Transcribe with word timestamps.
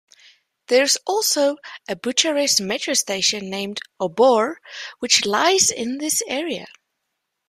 There 0.65 0.81
is 0.81 0.97
also 1.05 1.57
a 1.87 1.95
Bucharest 1.95 2.59
Metro 2.59 2.95
station 2.95 3.51
named 3.51 3.81
Obor, 4.01 4.55
which 4.97 5.25
lies 5.27 5.69
in 5.69 5.99
this 5.99 6.23
area. 6.27 6.65